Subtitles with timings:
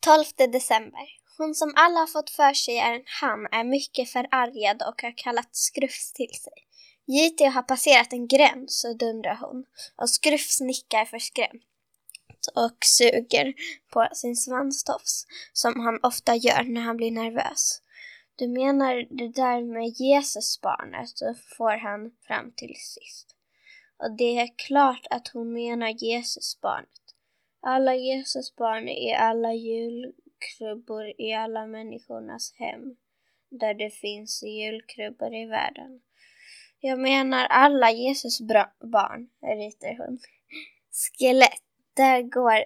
[0.00, 1.08] 12 december.
[1.38, 5.18] Hon som alla har fått för sig är en han är mycket förargad och har
[5.18, 6.52] kallat Skrufs till sig.
[7.06, 9.64] JT har passerat en gräns, dundrar hon
[9.96, 11.62] och Skrufs nickar förskrämt
[12.54, 13.54] och suger
[13.92, 17.82] på sin svanstofs som han ofta gör när han blir nervös.
[18.36, 21.10] Du menar det där med Jesusbarnet,
[21.56, 23.36] får han fram till sist.
[23.96, 26.99] Och det är klart att hon menar Jesusbarnet.
[27.62, 32.96] Alla Jesus barn i alla julkrubbor i alla människornas hem,
[33.50, 36.00] där det finns julkrubbor i världen.
[36.80, 38.40] Jag menar alla Jesus
[38.80, 40.18] barn, ritar hon.
[40.92, 41.62] Skelett,
[41.96, 42.64] där går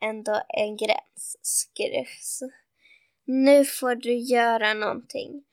[0.00, 2.40] ändå en gräns, skrufs.
[3.24, 5.44] Nu får du göra någonting.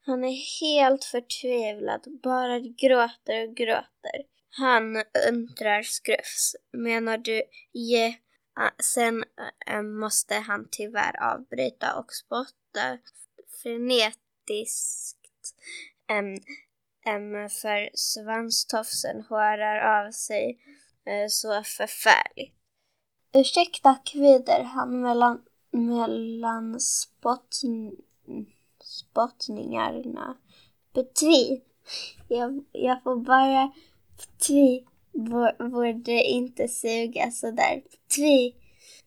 [0.00, 4.24] Han är helt förtvivlad, bara gråter och gråter.
[4.50, 6.56] Han undrar skrufs.
[6.72, 7.42] Menar du
[7.72, 8.14] ge...
[8.58, 9.24] Eh, sen
[9.68, 12.98] eh, eh, måste han tyvärr avbryta och spotta
[13.62, 15.18] frenetiskt.
[17.62, 20.58] För svanstofsen hårar av sig
[21.30, 22.54] så förfärligt.
[23.32, 27.90] Ursäkta, kvider han mellan mellan spottn
[28.84, 30.36] spottningarna.
[30.92, 31.62] Betvi.
[32.28, 33.72] Jag, jag får bara
[34.16, 34.86] betvi
[35.70, 37.82] borde inte suga sådär.
[38.16, 38.54] Tvi.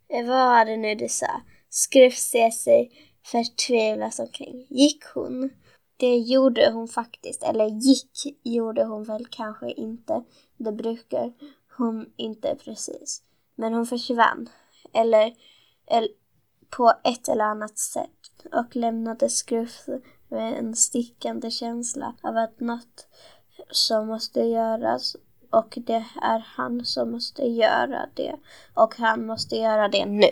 [0.09, 1.41] Eh, vad var det nu du sa?
[1.69, 2.91] Skruff ser sig
[3.25, 4.67] förtvivlas omkring.
[4.69, 5.49] Gick hon?
[5.97, 7.43] Det gjorde hon faktiskt.
[7.43, 10.23] Eller gick gjorde hon väl kanske inte.
[10.57, 11.33] Det brukar
[11.77, 13.23] hon inte precis.
[13.55, 14.49] Men hon försvann.
[14.93, 15.33] Eller,
[15.87, 16.09] eller
[16.69, 19.85] på ett eller annat sätt och lämnade Scruff
[20.29, 23.07] med en stickande känsla av att något
[23.71, 25.15] som måste göras
[25.51, 28.35] och det är han som måste göra det
[28.73, 30.29] och han måste göra det nu.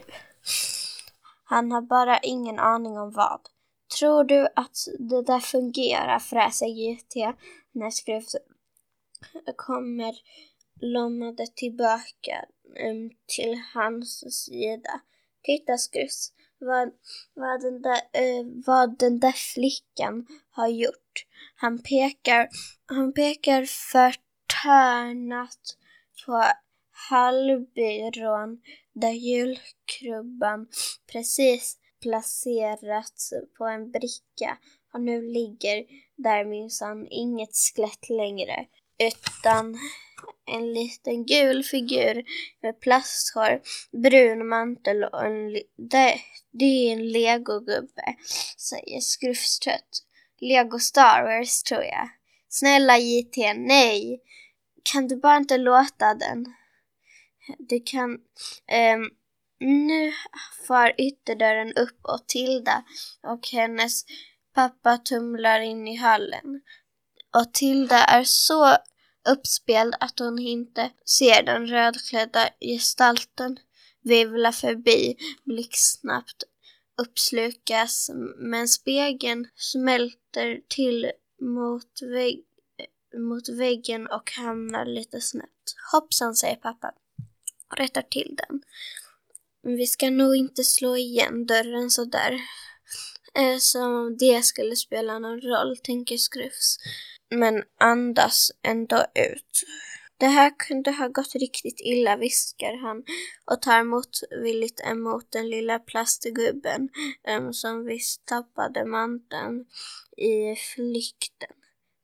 [1.43, 3.41] Han har bara ingen aning om vad.
[3.99, 6.19] Tror du att det där fungerar?
[6.19, 7.15] fräser JT
[7.71, 8.25] när Skruff
[9.55, 10.15] kommer
[10.81, 12.45] lommade tillbaka
[12.89, 15.01] um, till hans sida.
[15.43, 16.89] Titta Skrufs, vad,
[17.33, 21.25] vad, den där, uh, vad den där flickan har gjort.
[21.55, 22.49] Han pekar,
[22.85, 23.65] han pekar
[24.63, 25.77] förtörnat
[26.25, 26.43] på
[27.09, 28.61] hallbyrån
[28.93, 30.67] där julkrubban
[31.11, 34.57] precis placerats på en bricka
[34.93, 35.85] och nu ligger
[36.17, 38.65] där minsann inget skelett längre
[39.03, 39.77] utan
[40.51, 42.23] en liten gul figur
[42.61, 45.53] med plasthår, brun mantel och en...
[45.77, 46.19] Det,
[46.51, 48.15] det är en legogubbe,
[48.57, 50.05] säger Skrufstrött.
[50.41, 52.09] Lego Star Wars, tror jag.
[52.49, 54.21] Snälla JT, nej!
[54.83, 56.45] Kan du bara inte låta den?
[57.59, 58.11] Du kan...
[58.11, 59.09] Um,
[59.59, 60.13] nu
[60.67, 62.83] far ytterdörren upp och Tilda
[63.23, 64.03] och hennes
[64.55, 66.61] pappa tumlar in i hallen.
[67.37, 68.77] Och Tilda är så
[69.29, 73.57] uppspelt att hon inte ser den rödklädda gestalten
[74.03, 75.15] vivla förbi
[75.45, 76.43] blixtsnabbt
[77.01, 81.11] uppslukas men spegeln smälter till
[81.41, 82.43] mot, väggen
[83.17, 85.75] mot väggen och hamnar lite snett.
[85.91, 86.93] Hoppsan, säger pappa
[87.71, 88.61] och rättar till den.
[89.77, 92.41] Vi ska nog inte slå igen dörren så där.
[93.35, 96.77] Eh, som om det skulle spela någon roll, tänker Skrufs
[97.29, 99.63] men andas ändå ut.
[100.17, 103.03] Det här kunde ha gått riktigt illa, viskar han
[103.45, 106.89] och tar motvilligt emot den lilla plastgubben
[107.37, 109.65] um, som visst tappade manteln
[110.17, 111.55] i flykten.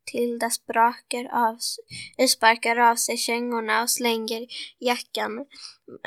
[0.05, 1.57] Tilda sprakar av,
[2.17, 4.47] eh, sparkar av sig kängorna och slänger
[4.79, 5.45] jackan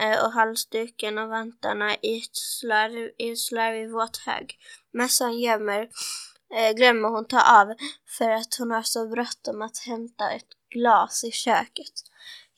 [0.00, 4.58] eh, och halsduken och vantarna i ett slarv, i slarvig våt hög.
[4.92, 5.88] Mössan gömmer
[6.54, 7.74] eh, glömmer hon ta av
[8.18, 11.92] för att hon har så bråttom att hämta ett glas i köket.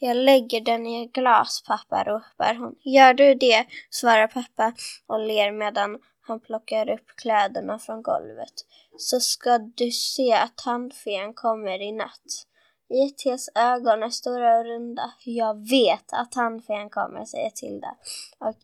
[0.03, 2.75] Jag lägger den i ett glas, pappa, ropar hon.
[2.85, 4.73] Gör du det, svarar pappa
[5.07, 5.99] och ler medan
[6.31, 8.53] han plockar upp kläderna från golvet.
[8.99, 12.47] Så ska du se att tandfen kommer i natt.
[12.89, 15.13] ITs ögon är stora och runda.
[15.25, 17.97] Jag vet att tandfen kommer, säger Tilda
[18.39, 18.57] och,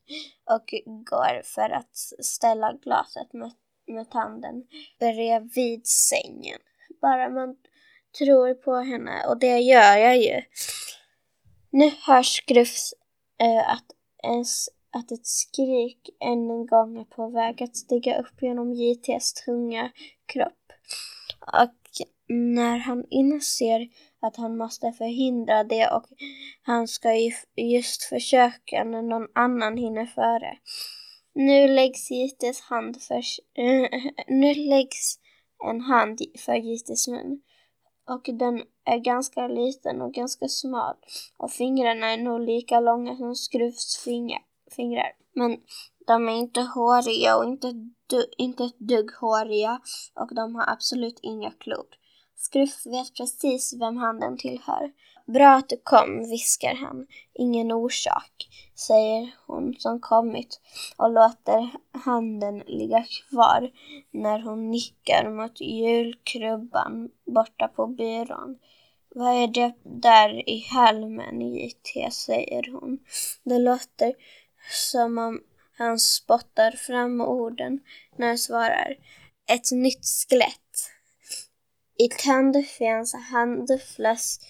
[0.55, 3.53] och går för att ställa glaset med
[3.87, 4.65] med tanden
[4.99, 6.59] bredvid sängen.
[7.01, 7.57] Bara man
[8.19, 10.43] tror på henne och det gör jag ju.
[11.71, 12.95] Nu hörs Skrufs
[13.39, 13.85] äh, eh, att,
[14.23, 19.33] ens, att ett skrik än en gång är på väg att stiga upp genom JTs
[19.33, 19.91] tunga
[20.27, 20.73] kropp.
[21.41, 23.89] Och när han inser
[24.21, 26.05] att han måste förhindra det och
[26.63, 27.09] han ska
[27.57, 30.59] just försöka när någon annan hinner före
[31.35, 33.23] Nu läggs JTs hand för...
[34.33, 35.19] nu läggs
[35.65, 37.43] en hand för JTs mun.
[38.09, 40.97] Och den är ganska liten och ganska smal.
[41.37, 43.35] Och fingrarna är nog lika långa som
[44.71, 45.13] fingrar.
[45.33, 45.57] Men
[46.07, 47.73] de är inte håriga och inte,
[48.07, 49.81] du, inte ett dugg håriga.
[50.15, 51.87] Och de har absolut inga klor.
[52.37, 54.93] Skruff vet precis vem handen tillhör.
[55.27, 57.07] Bra att du kom, viskar han.
[57.35, 60.61] Ingen orsak, säger hon som kommit
[60.97, 61.71] och låter
[62.05, 63.71] handen ligga kvar
[64.11, 68.59] när hon nickar mot julkrubban borta på byrån.
[69.15, 72.99] Vad är det där i halmen, JT, säger hon.
[73.45, 74.15] Det låter
[74.71, 75.41] som om
[75.79, 77.81] han spottar fram orden
[78.17, 78.97] när han svarar.
[79.49, 80.91] Ett nytt skelett.
[81.99, 84.41] I tandfens handflas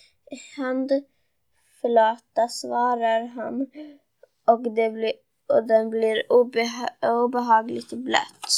[0.57, 3.67] handflata svarar han
[4.47, 5.13] och, det blir,
[5.49, 8.53] och den blir obeha obehagligt blöt.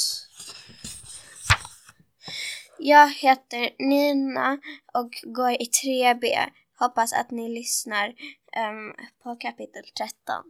[2.79, 4.59] Jag heter Nina
[4.93, 6.37] och går i 3B.
[6.79, 10.43] Hoppas att ni lyssnar um, på kapitel 13.